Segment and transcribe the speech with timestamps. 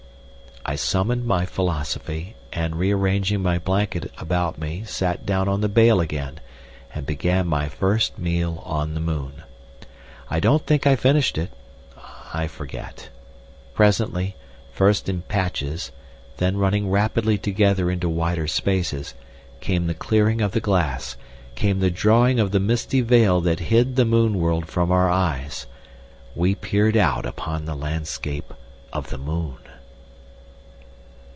[0.63, 5.99] I summoned my philosophy, and rearranging my blanket about me sat down on the bale
[5.99, 6.39] again
[6.93, 9.43] and began my first meal on the moon.
[10.29, 13.09] I don't think I finished it—I forget.
[13.73, 14.35] Presently,
[14.71, 15.91] first in patches,
[16.37, 19.15] then running rapidly together into wider spaces,
[19.61, 21.17] came the clearing of the glass,
[21.55, 25.65] came the drawing of the misty veil that hid the moon world from our eyes.
[26.35, 28.53] We peered out upon the landscape
[28.93, 29.57] of the moon.